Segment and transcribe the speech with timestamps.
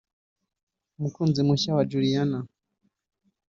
[0.97, 2.39] umukunzi mushya wa Juliana